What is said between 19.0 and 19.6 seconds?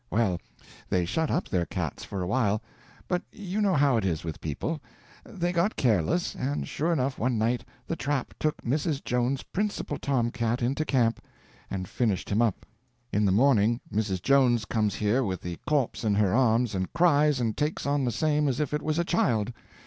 child.